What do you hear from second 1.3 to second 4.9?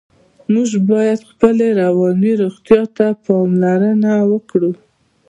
خپلې رواني روغتیا ته پاملرنه وکړو.